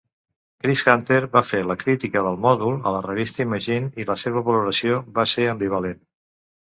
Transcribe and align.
Chris 0.61 0.79
Hunter 0.91 1.17
va 1.33 1.41
fer 1.49 1.59
la 1.71 1.75
crítica 1.83 2.23
del 2.27 2.39
mòdul 2.45 2.79
a 2.91 2.93
la 2.95 3.01
revista 3.07 3.43
Imagine 3.49 3.91
i 4.05 4.07
la 4.07 4.15
seva 4.23 4.43
valoració 4.49 4.97
va 5.19 5.27
ser 5.33 5.47
ambivalent. 5.53 6.01